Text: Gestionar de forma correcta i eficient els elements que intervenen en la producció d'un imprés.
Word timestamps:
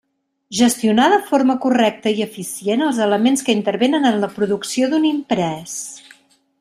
Gestionar 0.59 1.03
de 1.11 1.19
forma 1.25 1.55
correcta 1.65 2.13
i 2.21 2.25
eficient 2.25 2.81
els 2.85 3.01
elements 3.07 3.45
que 3.51 3.55
intervenen 3.59 4.09
en 4.13 4.19
la 4.25 4.31
producció 4.39 4.91
d'un 4.95 5.07
imprés. 5.11 5.77